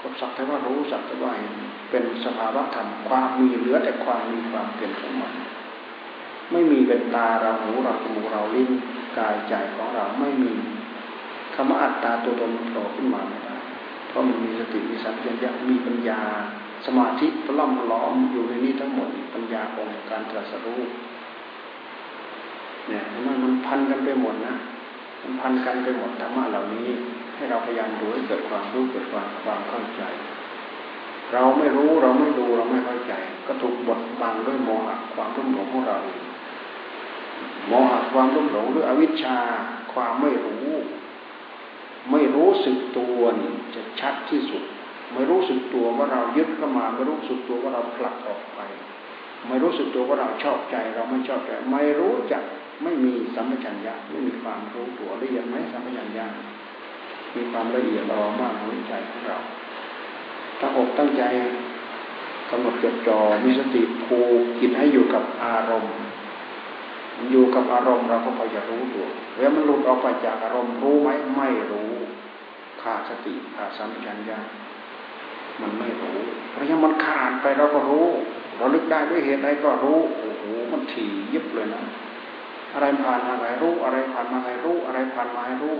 [0.00, 1.32] ก็สักแต่ว่ารู้สักแต่ว่า
[1.90, 5.32] เป็นสภาวะธรรมความมีเหลือแต่ความมีความเป็นของมัน
[6.52, 8.70] ไม่มีเป็นตาเราหูเราจมูกเราลิ้น
[9.18, 10.52] กายใจของเราไม่มี
[11.60, 13.54] คำว่าอัตตาตัวตนโผล่ขึ้นมาไม่ได้
[14.08, 16.20] เพราะมันมีสติมีสัมผัสญะมีปัญญา
[16.86, 20.80] สมาธิพล่อมล้อมอยู่ในนี้ทั้งหมดปัญญาองค์การตรัสรู้
[22.88, 24.54] เนี่ยมันมันพันกันไปหมดนะ
[25.22, 26.88] มันพันกันไปหมดธรรมะเหล่านี้
[27.36, 30.02] ให้เราพยายามดูให้เกิดความรู้เกิดความความเข้าใจ
[31.32, 33.12] เราไม่รู้เราไม่ดูเราไม่เข้าใจ
[33.46, 35.98] ก็ถูกบดบังด้วยโมหะความรุ่มหลงของเรา
[37.68, 39.38] โมหะความรุ่มหลงหรืออวิชชา
[39.92, 40.68] ความไม่รู้
[42.10, 44.62] ไม่รู้สึกตัวนี่จะชัดที่สุด
[45.14, 48.60] ไม่รู้สึกตัวว่าเรายึดเข้ามา ไม่รู้สึกตัวว่าเราผลักออกไป
[49.48, 52.42] ไม่รู้สึกตัวว่าเราชอบใจ เราไม่ชอบใจ ไม่รู้จัก
[52.82, 56.26] ไม่มีสัมปชัญญะไม่มีความรู้ตัวละเอียดไหมสัมปชัญญะ
[57.36, 59.38] มีความละเอียดรอมากในใจของเรา
[60.60, 61.22] ตั้งอกตั้งใจ
[62.50, 64.18] กำหนดจดจ่อมีสติภู
[64.58, 65.96] กิจให้อยู่กับอารมณ์
[67.30, 71.92] อยู่กับอารมณ์เราก็พอจะรู้ตัวเวลามันหลุดออกไปจากอารมณ์รู้ไหมไม่รู้
[72.88, 74.38] ขาดสติขาดสัมผัสัญญา
[75.60, 76.18] มันไม่รู้
[76.52, 78.06] เพราะฉะนั้นมันขาดไปเราก็รู้
[78.56, 81.82] เราลึกได้ด้วยเหตุใดก็รู้โอ้โหมันถี่ยิบเลยนะ
[82.74, 85.76] อะไรผ่านมาไงรู้ อะไรผ่านมาไงรู้ อะไรผ่านมาให้รู้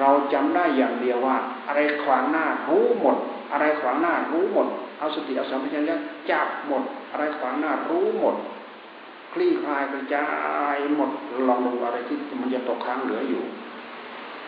[0.00, 1.36] เราจำได้อย่างเดียวว่า
[1.68, 3.16] อะไรขวางหน้ารู้หมด
[3.52, 4.66] อะไรขวางหน้ารู้หมด
[4.98, 5.96] เอาสติเอาสัมผัสัญญา
[6.30, 8.36] จับหมด อะไรขวางหน้ารู้หมด
[9.32, 10.24] คลี่คลายกระจา
[10.74, 11.10] ยหมด
[11.48, 13.42] ลองดูอะไรที่มันจะตกค้างเหลืออยู่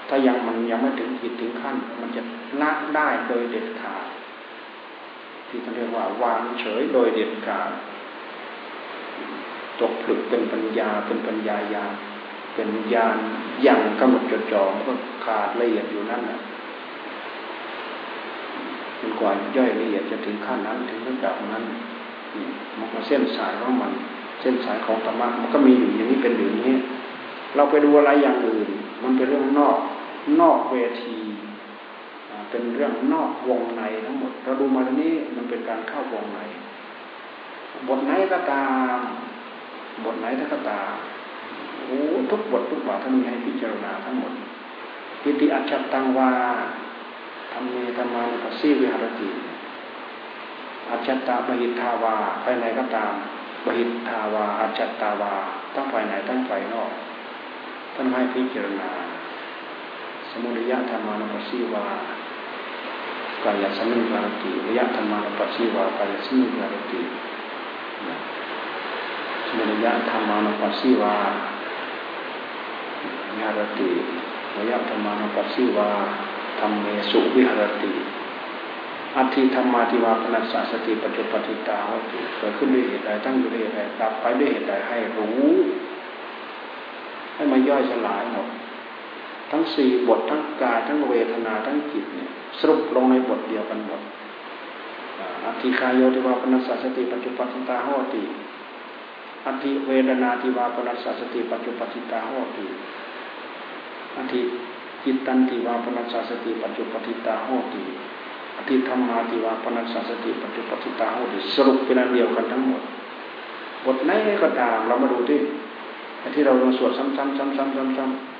[0.08, 2.22] ถ้ายังมันยังไม่ถึงขีดถึงขั้น มันจะ
[2.60, 4.04] ละได้โดยเด็ดขาด
[5.48, 7.70] ที่เขาเรียกว่าวางเฉยโดยเด็ดขาด
[9.80, 11.84] ตกผลึกเป็นปัญญาเป็นปัญญายา
[12.54, 13.16] เป็นญาณ
[13.62, 14.92] อย่างกำหนดจดจ่อก็
[15.24, 16.40] ขาดละเอียดอยู่นั่นแหละ
[19.00, 21.64] จนกว่าย่อยละเอียดจะถึงขั้นนั้นถึงระดับนั้น
[22.78, 23.92] มันก็เส้นสายของมัน
[24.40, 26.76] เส้นสายของธรรมะมันก็มีอยู่อย่างนี้เป็นอยู่นี้
[27.56, 28.68] เราไปดูอะไรอย่างอื่น
[29.02, 29.78] มันเป็นเรื่องนอก
[30.40, 31.18] นอกเวที
[32.50, 36.40] เป็นเรื่องนอกวงในทั้งหมดเราดูมาตรงนี้มันเป็นการเข้าวงใน
[37.88, 38.98] บทไหนก็ตาม
[40.04, 40.94] บทไหนก็ตาม
[41.84, 44.32] โอ้ทุกบททุกบทท่านมีให้พิจารณาทั้งหมด
[45.22, 46.30] ปิติอัจฉตังวา
[47.52, 49.28] ธรรมเมธรรมานุปัสสีวิหารติ
[50.90, 53.12] อัจฉตาบหิทาวาไปไหนก็ตาม
[53.64, 55.34] บหิทาวาอาจัตตาวา
[55.74, 56.90] ตั้งฝ่ายไหนตั้งฝ่ายนอก
[57.94, 58.90] ท่านให้พิจารณา
[60.42, 61.86] มุทัยธรรมานุปัสสีวา
[63.44, 67.00] กายสมิงารติวิยธรรมานุปัสสีวากายสมิงารติ
[69.46, 71.14] สมุทัยธรรมานุปัสสีวา
[73.40, 73.90] ยารติ
[74.56, 75.90] วิยธรรมานุปัสสีวา
[76.60, 77.92] ธรรมเมสุวิหารติ
[79.16, 85.46] อัติธรรมาติวาปนัสสะสติปัจจุปฏิตาหติเกิดขึ้นด้วยเหตุใดตั้งอยู่ด้วยเหตุใดดับไปด้วยเหตุใดให้รู้
[87.34, 88.46] ให้มันย่อยสลายหมด
[89.50, 94.00] ทั้งสี่บททั้งกายทั้งเวทนาทั้งจิตเนี่ยสรุปลงในบทเดียวกันหมด
[95.46, 98.22] อธิคายโยติวาปนัสสติปัจจุปัติตาโหติ
[99.46, 102.66] อธิเวดนาติวาปนัสสติปัจจุปัติตาโหติ
[104.16, 104.40] อธิ
[105.04, 107.82] จิตตันติวาปนัสสติปัจจุปัติตาโหติ
[108.56, 112.82] อธิธรรมาติวาปนัสสติปัจจุปัติตาโหติสรุปเป็นอันเดียวกันทั้งหมด
[113.84, 114.10] บทไหน
[114.42, 115.38] ก็ตามเรามาดูที่
[116.34, 117.56] ที่เราลงสวดซ้ำๆซ้ำๆ
[117.98, 118.35] ซ้ำๆ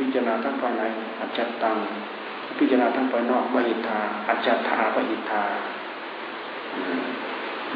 [0.00, 0.82] พิจารณาทั้งภายใน
[1.20, 1.76] อัจจตัง
[2.58, 5.44] พิจารณาทั้งภายนอกวหิทาอัจจตาวหิทา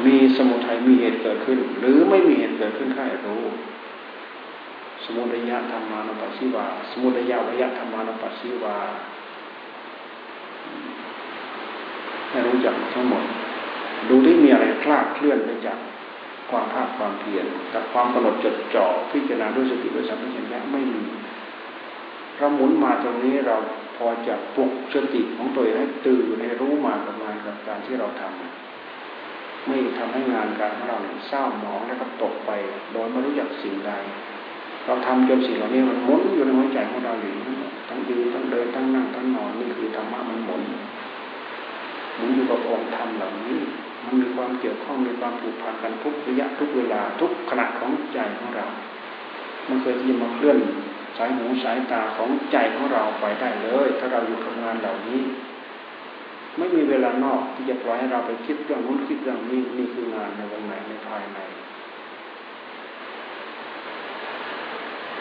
[0.05, 3.43] มีสมุทัยมีเหตุเกิดขึ้น หรือไม่มีเหตุเกิดขึ้นใครรู้
[5.03, 8.77] สมุทัยธรรมานุปัสสิวา สมุทัยวิยธรรมานุปัสสิวา
[12.29, 13.23] ให้รู้จักทั้งหมด
[14.09, 15.77] ดูที่มีอะไรคลาดเคลื่อนไปจาก
[16.49, 21.03] ความภาคความเพียรกับความกำหนดจดจ่อพิจารณาด้วยสติด้วยสัมผัสญะไม่มี
[22.37, 23.55] เราหมุนมาตรงนี้เรา
[23.97, 32.51] พอจะปลุกสติของตัวเองให้ตื่นให้รู้มากับงานกับการที่เราทำไม่ทำให้งานการของเราเนี่ยเศร้าหมองแล้วก็ตกไป
[32.93, 33.91] โดยไม่รู้จักสิ่งใด
[34.85, 37.31] เราทำจนสิ่งเหล่านี้มันหมุนอยู่ในหัวใจของเราอยู่
[37.89, 40.61] ทั้งยืนทั้งเดินทั้งนั่งทั้งนอนนี่คือธรรมะมันหมุน
[42.19, 43.57] มุนอยู่กับองค์ธรรมเหล่านี้
[44.05, 48.65] มันมีความเกี่ยวข้องมีความผูกพันกันทุกระยะทุกเวลาทุกขณะของใจของเรา
[49.67, 50.57] มันเคยที่มาเคลื่อน
[51.17, 55.21] สายหูสายตาของใจของเราไปได้เลย ถ้าเราอยู่กับงานเหล่านี้
[56.57, 61.39] ไม่มีเวลานอกที่จะปล่อยให้เราไปคิดเรื่องนู้นคิดเรื่องนี้นี่คืองานในวงไหนในภายใน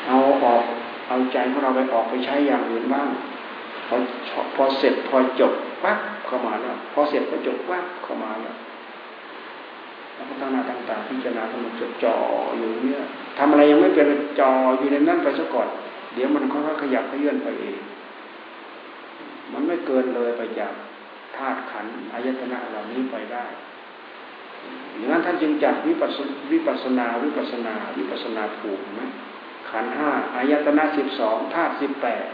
[0.07, 0.63] เอาออก
[1.09, 3.09] เอาใจของเราไปออกไปใช้อย่างอื่นบ้าง
[3.89, 3.97] พอ
[4.57, 5.53] พอเสร็จพอจบ
[5.85, 8.57] ปั๊บเข้ามาแล้ว พอเสร็จพอจบปั๊บเข้ามาแล้ว
[10.15, 12.17] แล้วก็ตั้งหน้าตั้งตาพิจารณากำหนจดจ่อ
[12.57, 13.01] อยู่เนี่ย
[13.39, 14.09] ทำอะไรยังไม่เป็น
[14.41, 15.69] จ่ออยู่ในนั้นไปซะก่อน
[16.15, 17.79] เดี๋ยวมันค่อยๆขยับขยื่นไปเอง
[19.53, 20.73] มันไม่เกินเลยไปจาก
[21.37, 23.45] ธาตุขันอายตนะเหล่านี้ไปได้
[24.97, 26.19] อย่างนั้นท่านจึงจัดวิปัส
[26.53, 29.03] วิปัสนาวิปัสนาวิปัสนาภูมิไหม
[29.71, 32.25] ขันธ์ห้าอายตนะสิบสองธาตุสิบแปด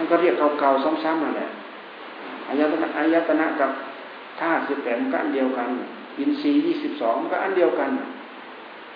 [0.00, 1.48] ท่านก็เรียกเก่าๆซ้ำๆนั่นแหละ
[2.48, 3.70] อายตนะอายตนะกับ
[4.40, 5.68] ธาตุสิบแปดก็อันเดียวกัน
[6.18, 7.90] อินทรีย์ยี่สิบสองก็อันเดียวกัน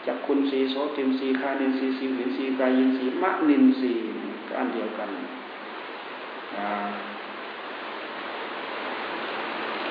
[0.07, 3.93] จักขุนทรีย์โสตินทรีย์ฆานินทรีย์ชิวหินทรีย์กายินทรีย์มนินทรีย์
[4.47, 5.09] ก็อันเดียวกัน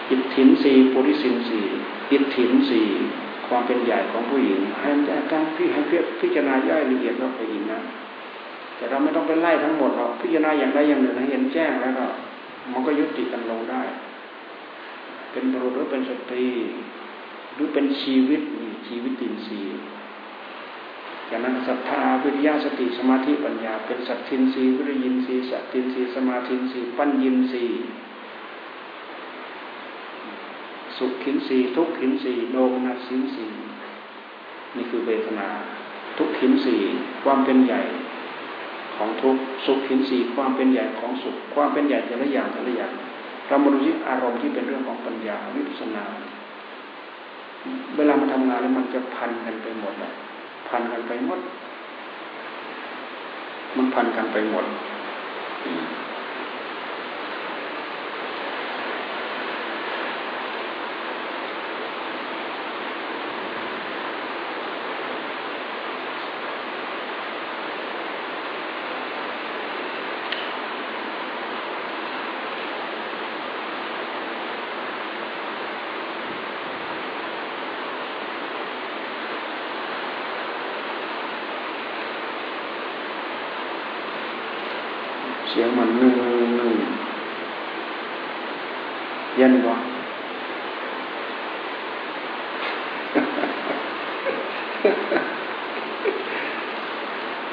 [0.09, 1.61] อิตถินทรีย์ปุริสินทรีย์
[2.11, 2.81] อิตถินทรีย์
[3.47, 4.89] ความเป็นใหญ่ของผู้หญิงให้
[5.31, 5.81] การพี่ให้
[6.19, 7.79] พิจารณาย่อยละเอียดว่าผู้หญิงนะ
[8.83, 12.05] แต่เราไม่ต้องไปไล่ทั้งหมดหรอกพิจารณาอย่างใดอย่างหนึ่งให้เห็นแจ้งแล้วก็
[12.71, 13.81] มันก็ยุติกันลงได้
[15.31, 16.47] เป็นบุรุษหรือเป็นสตรี
[17.53, 18.41] หรือเป็นชีวิต
[18.87, 19.79] ชีวิตินทรีย์
[21.29, 27.65] จากนั้นศรัทธาวิริยะสติสมาธิปัญญา เป็นสัทธินทรีย์วิริยินทรีย์สตินทรีย์สมาธินทรีย์ปัญญินทรีย์
[30.97, 33.47] สุขขินรีทุกขินรีโนมนัสสินรี
[34.75, 35.49] นี่คือเวทนา
[36.17, 36.77] ทุกขินรี
[37.23, 37.81] ความเป็นใหญ่
[38.97, 42.91] ของทุกสุขขินสีความเป็นใหญ่ของสุข ความเป็นใหญ่แต่ละอย่างแต่ละอย่าง
[43.47, 46.03] เรามาดูที่อารมณ์ที่เป็นเรื่องของปัญญาวิปัสนา
[47.95, 50.11] เวลามาทำงานแล้วมันจะพันกันไปหมดเลย
[50.69, 51.39] พันกันไปหมด
[53.77, 54.65] มันพันกันไปหมด
[85.55, 86.13] เสียงมันนึ่ง
[86.59, 86.73] นึ่ง
[89.37, 89.73] เย็นบ่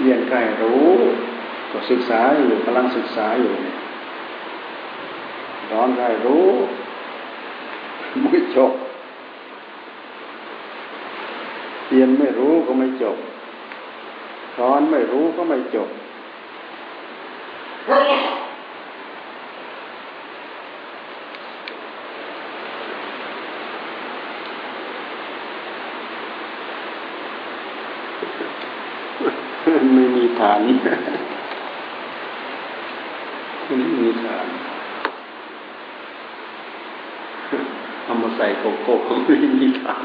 [0.01, 0.91] เรียนใกล้รู้
[1.71, 3.55] ก็ศึกษาอยู่กำลังศึกษาอยู่
[5.71, 6.49] ร้อนได้รู้
[8.23, 8.73] ไม่จบ
[11.89, 13.17] เรียนไม่รู้ก็ไม่จบ
[14.61, 15.89] ร้อนไม่รู้ก็ไม่จบ
[29.95, 30.61] ไม่มีฐาน
[33.67, 34.47] ไม่มีฐาน
[38.05, 38.95] เอามาใส่ โกโก้
[39.25, 40.05] ไม่มีฐาน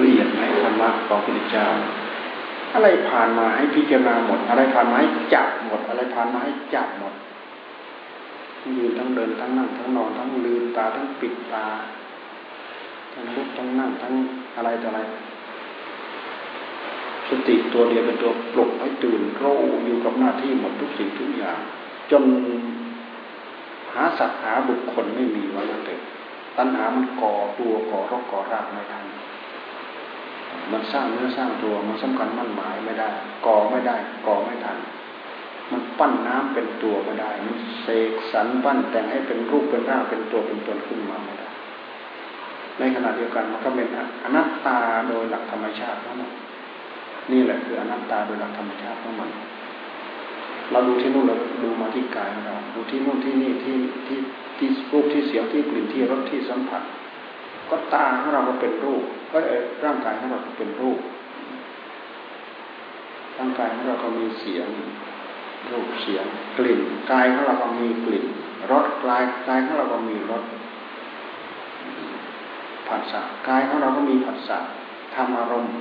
[0.00, 1.66] ละเอียดไหมธรรมะะของพระพุทธเจ้า
[2.74, 7.14] อะไรผ่านมาให้พิจารณาหมด อะไรผ่านมาให้จับหมด อะไรผ่านมาให้จับหมด
[8.78, 11.66] ยืนทั้งเดินทั้งนั่งทั้งนอนทั้งลืมตาทั้งปิดตา
[13.12, 14.14] ทั้งลุกทั้งนั่งทั้ง
[14.56, 15.00] อะไรต่ออะไร
[17.30, 21.58] สติตัวเดียวเป็นตัวปลุกให้ตื่นรู้อยู่กับหน้าที่หมดทุกสิ่งทุกอย่าง
[22.10, 22.24] จน
[23.92, 26.00] หาสัตว์หาบุคคลไม่มีวันนั้นเถอะ
[26.56, 29.04] ตัณหามันก่อตัวก่อรกก่อรากไม่ทัน
[30.72, 33.08] มันสร้างเนื้อสร้างตัวมันสำคัญมั่นหมายไม่ได้
[33.46, 34.78] ก่อไม่ได้ ก่อไม่ทัน
[35.70, 41.48] มันปั้นน้ำเป็นตัวไม่ได้ มันเสกสรรปั้นแต่งให้เป็นรูปเป็นร่างเป็นตัวเป็นตนขึ้นมาไม่ได้
[42.78, 43.88] ในขณะเดียวกันมันก็เป็น
[44.24, 46.30] อนัตตาโดยหลักธรรมชาติทั้งหมด
[47.32, 49.30] นี่แหละคืออนัตตาโดยหลักธรรมชาติของมัน
[50.70, 54.18] เราดูที่นู่นเราดูมาที่กายของเรา ดูที่นู่นที่นี่ที่ที่
[54.58, 56.82] ที่รูปที่เสียงที่กลิ่นที่รสที่สัมผัส
[57.70, 59.38] ก็ตาของเราก็เป็นรูป ก็
[59.84, 61.00] ร่างกายของเราก็เป็นรูป
[63.38, 64.68] ร่างกายของเราก็มีเสียง
[65.70, 66.24] รูปเสียง
[66.58, 66.80] กลิ่น
[67.12, 68.26] กายของเราก็มีกลิ่น
[68.70, 70.44] รสกายกายของเราก็มีรส
[72.88, 74.58] ผัสสะกายของเราก็มีผัสสะ
[75.14, 75.76] ธรรมอารมณ์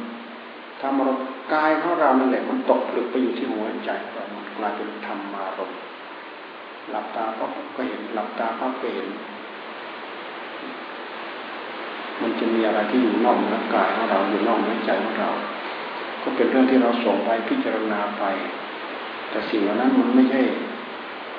[0.82, 4.26] ธรรมอารมณ์กายของเรานั่นแหละมันตกผลึกไปอยู่ที่หัวใจของเรา
[4.58, 5.72] กลายเป็นธรรมารม
[6.90, 9.10] หลับตาก็ก็เห็นหลับตาก็เห็น
[12.22, 15.30] มันจะมีอะไรที่อยู่นอกร่างกายของเราอยู่นอกหัวใจของเรา
[16.24, 18.24] ก็เป็นเรื่องที่เราส่งไปพิจารณาไป
[19.30, 20.42] แต่สิ่งเหล่านั้นมันไม่ใช่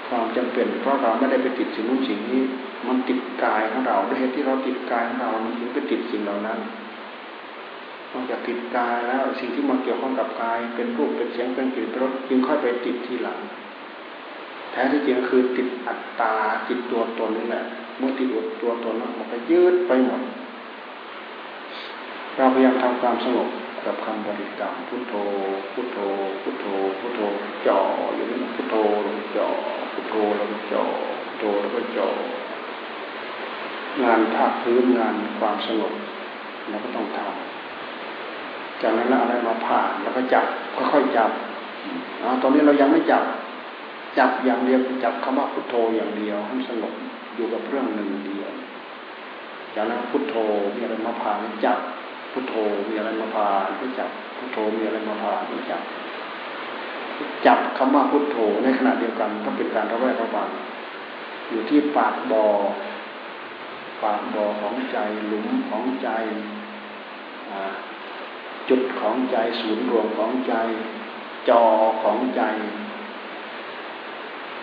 [0.08, 2.42] ความจำเป็น เพราะเราไม่ได้ไปติดสิ่งนู้นสิ่งนี้
[2.88, 6.58] มันติดกายของเราด้วยเหตุที่เราติดกายของเรามันถึงไปติดสิ่งเหล่านั้น
[8.12, 13.38] นอกจากติดกายแล้วสิ่งที่มาเกี่ยวข้องกับกาย เป็นรูปเป็นเสียงเป็นกลิ่นเป็นรสจึงค่อยไปติดทีหลัง
[14.70, 16.34] แท้ที่จริงคือติดอัตตา
[16.68, 17.64] ติดตัวตนนี่แหละ
[17.98, 18.28] เมื่อติด
[18.62, 20.22] ตัวตนนั้นมันก็ยืดไปหมด
[22.36, 23.48] เราพยายามทำความสงบ
[23.86, 25.14] กับคำบริกรรมพุทโธ
[25.72, 25.98] พุทโธ
[26.42, 26.66] พุทโธ
[26.98, 27.20] พุทโธ
[27.66, 27.80] จ่อ
[28.14, 29.48] อยู่นี่พุทโธแล้วก็จ่อ
[29.92, 30.84] พุทโธแล้วก็จ่อ
[31.24, 32.08] พุทโธแล้วก็จ่อ
[34.02, 35.92] งานภาคพื้นงานความสงบ
[36.68, 37.57] เราก็ต้องทำ
[38.82, 40.44] จากนั้นแล้วอะไรมาผ่านแล้วก็จับ
[40.92, 41.30] ค่อยๆจับ
[42.42, 43.22] ตอนนี้เรายังไม่จับ
[44.18, 46.92] จับอย่างเดียวจับคำว่าพุทโธอย่างเดียวให้สงบ
[47.36, 48.50] อยู่กับเรื่องหนึ่งเดียว
[49.74, 50.34] จากนั้นพุทโธ
[50.74, 51.78] มีอะไรมาผ่านจับ
[52.32, 52.54] พุทโธ
[52.88, 55.82] มีอะไรมาผ่านก็จับพุทโธมีอะไรมาผ่านก็จับ
[57.46, 60.48] จับคำว่าพุทโธในขณะเดียวกันก็เป็นการระแวดระวัง
[61.50, 62.44] อยู่ที่ปากบอ่อ
[64.02, 66.08] ปากบ่อของใจหลุมของใจ
[68.68, 70.54] จุดของใจศูนย์รวมของใจ
[71.48, 71.62] จอ
[72.02, 72.42] ของใจ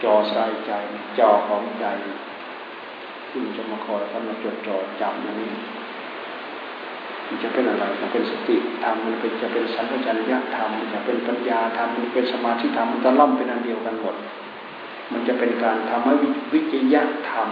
[0.03, 0.71] จอสายใจ
[1.19, 1.85] จอของใจ
[3.29, 5.51] ที่มันจะมาคอยทำมาจดจ่อจับอย่างนี้
[7.27, 14.15] มันจะเป็นอะไรมันเป็นสติธรรมมันเป็นจะเป็นสัมปชัญญะธรรมมันจะเป็นปัญญาธรรมมันเป็นสมาธิธรรมมันจะล่อมเป็นอันเดียวกันหมด
[15.11, 16.13] มันจะเป็นการทำให้
[16.53, 17.49] วิจยะธรรม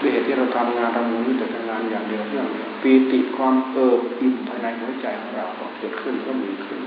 [0.00, 2.46] ด้วยเหตุที่เราทำงานทำมือแต่ทำงานอย่างเดียวเรื่อง
[2.82, 5.46] ปีติความเอิบอิ่มภายในหัวใจของเรา
[5.78, 6.80] เกิดขึ้นก็มีขึ้น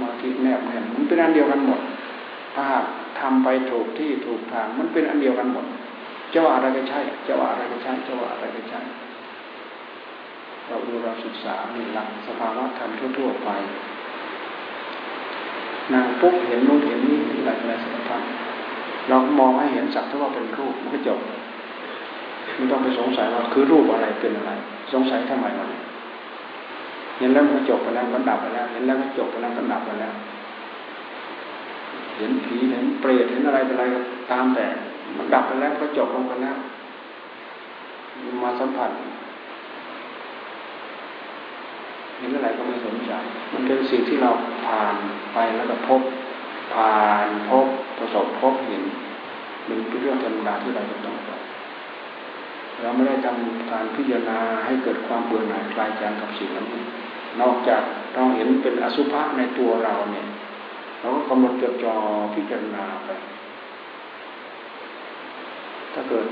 [0.00, 1.80] มาที่แนบแน่นมันเป็นอันเดียวกันหมด
[2.54, 2.66] ถ้า
[3.20, 5.66] ทำไปถูกที่ถูกทางมันเป็นอันเดียวกันหมด
[6.32, 8.80] จะว่าอะไรก็ใช่จะว่าอะไรก็ใช่จะว่าอะไรก็ใช่
[10.66, 13.48] เราดูเราศึกษาในหลักสภาวะธรรมทั่วๆไป
[15.92, 18.28] นางปุ๊บเห็นโน้นเห็นนี่เห็นอะไรอะสัมพันธ์
[19.08, 21.18] เรามองให้เห็นสักเท่าว่าเป็นรูปมันก็จบ
[22.56, 24.52] ไม่ต้องไปสงสัยว่าคือรูปอะไรเป็นอะไร
[24.92, 25.68] สงสัยทำไมมัน
[27.18, 30.12] เห็นแล้วมันจบไปแล้วมันดับไปแล้ว เห็นแล้วมันจบไปแล้วมันดับไปแล้ว
[32.16, 33.84] เห็นผีเห็นเปรตเห็นอะไรเป็นอะไร
[34.30, 34.66] ตามแต่
[35.16, 36.56] มันดับไปแล้วก็จบลงไปแล้ว
[38.42, 38.90] มาสัมผัส
[42.18, 43.12] เห็นอะไรก็ไม่สนใจ
[43.52, 44.30] มันเป็นสิ่งที่เรา
[44.64, 44.94] ผ่าน
[45.32, 46.00] ไปแล้วก็พบ
[46.74, 47.66] ผ่านพบ
[48.02, 48.82] ประสบพบเห็น
[49.68, 51.30] มันเป็นเรื่องธรรมดาที่เราจะต้องไป
[52.80, 56.66] เราไม่ได้ทำการพิจารณาให้เกิดความเบื่อหน่ายคลายจางกับสิ่งนั้น
[57.40, 57.82] นอกจาก
[58.14, 60.26] เราเห็นเป็นอสุภะในตัวเราเนี่ย
[61.00, 61.94] เราก็กำหนดจดจ่อ
[62.34, 63.10] พิจารณาไป
[65.92, 66.26] ถ้าเกิด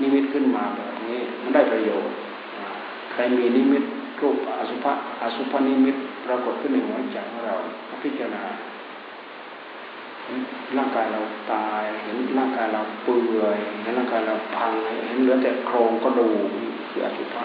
[0.00, 2.14] นิมิตขึ้นมาแบบนี้มันได้ประโยชน์
[3.12, 3.84] ใครมีนิมิต
[4.22, 4.92] รูปอสุภะ
[5.22, 5.96] อสุภนิมิต
[6.26, 7.54] ปรากฏขึ้นในหัวใจของเรา
[8.02, 8.42] พิจารณา
[10.76, 11.20] ร่างกายเรา
[11.52, 14.72] ตายเห็นร่างกายเราเปื่อยเห็นร่างกายเราพัง
[15.06, 16.48] เห็นเหลือแต่โครงกระดูก
[16.88, 17.44] คืออสุภะ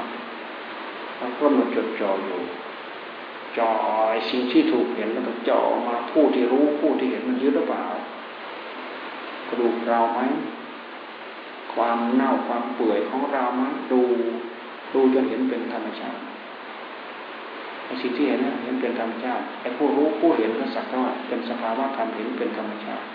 [1.17, 2.39] เราก็มาจดจ่ออยู่
[3.57, 3.69] จ่อ
[4.09, 7.85] ไอสิ่งที่ถูกเห็นแล้วก็จ่อมาผู้ที่รู้ผู้ที่เห็นมันยึดหรือเปล่า
[9.47, 10.19] กระดูกเราไหม
[11.73, 13.61] ความเน่าความเปื่อยของเราไหม
[13.91, 14.01] ดู
[14.93, 16.21] ดูจนเห็นเป็นธรรมชาติ
[18.01, 23.05] สิ่งที่เห็นเห็นเป็นธรรมชาติไอ้ผู้รู้ผู้เห็นก็สักเท่าเป็นสภาวะธรรมเห็นเป็นธรรมชาติ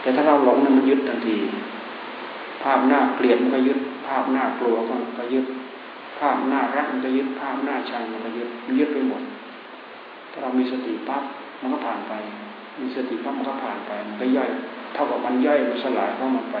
[0.00, 1.36] แต่ถ้าเราหลงนั้นมันยึดทันที
[2.62, 5.46] ภาพหน้าเกลียดมันก็ยึด ภาพหน้ากลัวมันก็ยึด
[6.18, 9.22] ภาพหน้ารักมันก็ยึด ภาพหน้าชังมันก็ยึดมันยึดไปหมด
[10.32, 11.22] ถ้าเรามีสติปั๊บ
[11.60, 12.12] มันก็ผ่านไป
[12.80, 14.48] มีสติปั๊บมันก็ผ่านไป มันก็ย่อย
[14.94, 16.56] เท่ากับมันย่อยมันสลายเข้ามันไป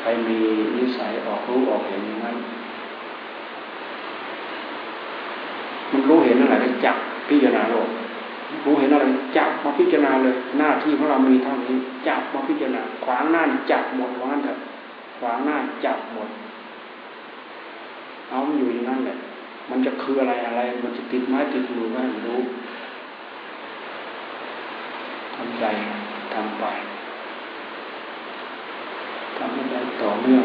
[0.00, 0.38] ใครมี
[0.76, 2.36] นิสัยออกรู้ออกเห็นอย่างนั้น
[5.92, 6.96] มัน รู้เห็นอะไรก็จับ
[7.28, 7.88] พิจารณาโลก
[8.64, 9.04] รู้เห็นอะไร
[9.36, 11.74] จับมาพิจารณาเลย หน้าที่ของเรามีเท่านี้
[12.08, 14.58] จับมาพิจารณาขวางหน้าจับหมดว่างั้นเถอะ
[15.18, 16.28] ขวางหน้าจับหมด
[18.28, 19.16] เอามันอยู่อย่างนั้นแหละ
[19.70, 22.40] มันจะคืออะไรอะไร มันจะติดไม้ติดมือไม่รู้
[25.34, 25.64] ทำใจ
[26.34, 26.64] ทำไป
[29.36, 30.44] ทำให้ได้ต่อเนื่อง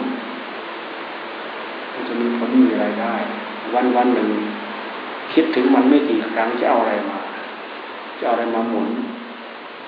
[1.93, 3.15] มันจะมีผลมีอะไรได้
[3.73, 4.29] วันวันหนึ่ง
[5.35, 7.19] คิดถึงมันไม่กี่ครั้งจะเอาอะไรมา
[8.19, 8.89] จะเอาอะไรมาหมุน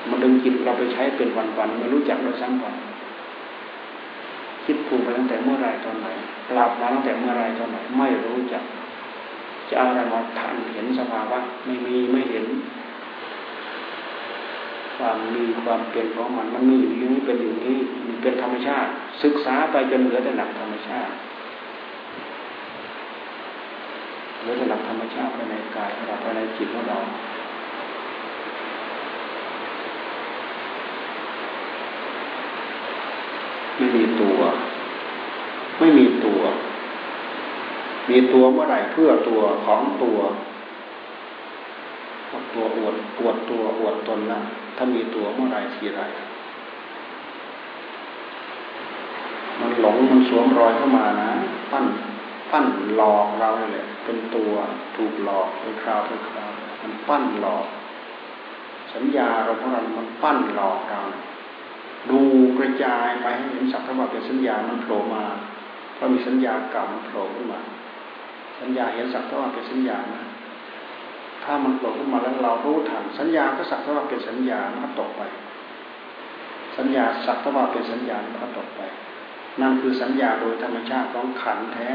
[0.09, 2.65] มันดึงจิตเราไปใช้เป็นวันๆไม่รู้จักเราซ้ำไป
[4.65, 6.07] คิดปรุงไปตั้งแต่เมื่อไรตอนไหน
[6.53, 8.63] หลับมาตั้งแต่เมื่อไรตอนไหนไม่รู้จัก
[9.69, 12.45] จะเอาอะไรมาทันเห็นสภาวะไม่มีไม่เห็น
[14.97, 18.89] ความมีความเป็นของมันมันมีอยู่อย่างนี้เป็นอย่างนี้มันเป็นธรรมชาติ
[19.23, 21.13] ศึกษาไปจนเหลือแต่หลักธรรมชาติ
[24.26, 26.97] เหลือแต่หลักธรรมชาติภายในกายเราภายในจิตของเรา
[33.77, 34.39] ไม่มีตัว
[35.79, 36.41] ไม่มีตัว
[38.09, 40.17] มีตัวเมื่อไหร่เพื่อตัวของตัว
[42.53, 44.39] ตัวอวดอวดตัวอวดตนนะ
[44.77, 46.01] ถ้ามีตัวเมื่อไรทีไร
[49.59, 51.29] มันหลงมันสวมรอยเข้ามานะ
[51.71, 51.85] ปั้น
[52.51, 54.53] ปั้นหลอกเราเลยเป็นตัว
[54.95, 57.65] ถูกหลอกเป็นคราวเป็นคราวมันปั้นหลอก
[58.93, 61.01] สัญญาเราของเรามันปั้นหลอกเรา
[62.11, 62.21] ดู
[62.57, 65.23] กระจายไปให้เห็นสักว่าเป็นสัญญามันโผล่มา
[65.95, 67.59] เพราะมีสัญญาเก่ามันโผล่ขึ้นมา
[68.59, 70.23] สัญญาเห็นสักว่าเป็นสัญญานะ
[71.43, 75.21] ถ้ามันโผล่ขึ้นมาแล้วเรารู้ทันสัญญาก็สักว่าเป็นสัญญามันก็ตกไป
[76.77, 78.81] สัญญาสักว่าเป็นสัญญามันก็ตกไป
[79.61, 81.89] นั่นคือสัญญาโดยธรรมชาติของขันแท้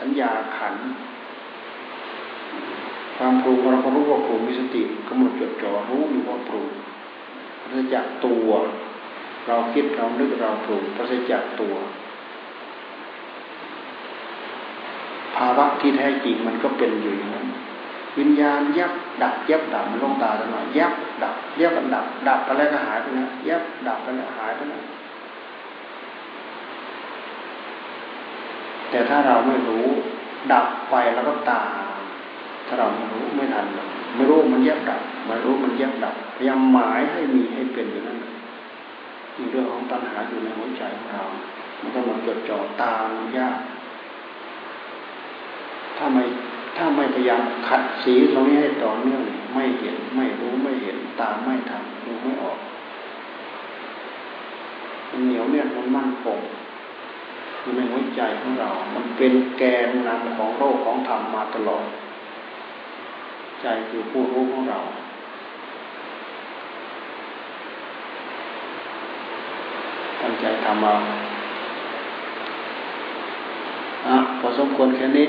[0.00, 0.74] สัญญาขัน
[3.16, 6.68] ความปรุงเราก็รู้ว่าปรุงมีสติกำหนดจดจ่อรู้อยู่ว่าปรุง
[7.68, 8.48] เรื่อจากตัว
[9.46, 11.74] เราคิดเรานึกเราปรุงปราศจากตัว
[15.36, 17.46] ภาวะที่แท้จริงมันก็เป็นอยู่อย่างนั้น
[18.18, 18.92] วิญญาณยับ
[19.22, 20.92] ดับยับดับมันลงตาตลอดยับ
[21.22, 24.80] ดับยับดับดับไปแล้วก็หายไปนะยับดับไปแล้วหายไปนะ
[28.90, 29.86] แต่ถ้าเราไม่รู้
[30.52, 31.62] ดับไปแล้วก็ตา
[32.66, 33.66] ถ้าเราไม่รู้ไม่ทัน
[34.14, 38.18] ไม่รู้มันยับดับไม่รู้มันยับดับพยายามหมายให้มีให้เป็นอย่างนั้น
[39.36, 41.24] มีเรื่องของตัณหาอยู่ในหัวใจของเรา
[41.80, 43.58] มันก็มาจดจ่อตามยาก
[45.96, 46.24] ถ้าไม่
[46.76, 49.22] ถ้าไม่พยายามขัดสีตรงนี้ให้ต่อเนื่อง
[49.54, 52.58] ไม่เห็นไม่รู้ไม่เห็นตามไม่ทันดูไม่ออก
[55.10, 56.38] มันเหนียวเนี่ยมันมั่นคง
[57.68, 61.84] อยู่ในหัวใจของเรา มันเป็นแกนนำของโลกของธรรมมาตลอด
[63.60, 64.78] ใจคือผู้รู้ของเรา
[70.20, 70.94] ตั้งใจทำเอา
[74.06, 75.26] อะพอสมควรแค่นี้